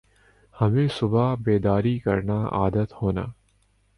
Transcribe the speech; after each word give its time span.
ہمیں 0.55 0.87
صبح 0.87 1.35
بیداری 1.35 1.97
کرنا 1.99 2.45
عادت 2.51 2.93
ہونا 3.01 3.25